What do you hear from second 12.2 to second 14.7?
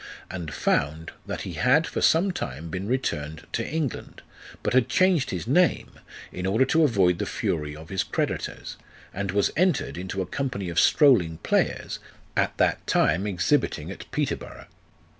at that time exhibiting at Peterborough.